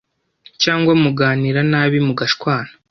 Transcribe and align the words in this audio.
cyangwa 0.63 0.91
muganira 1.03 1.59
nabi 1.71 1.97
mugashwana, 2.07 2.71